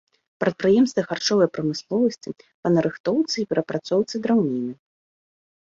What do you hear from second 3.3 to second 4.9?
і перапрацоўцы драўніны.